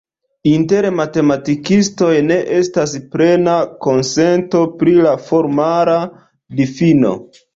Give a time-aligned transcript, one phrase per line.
[0.51, 3.53] Inter matematikistoj ne estas plena
[3.87, 5.99] konsento pri la formala
[6.63, 7.13] difino.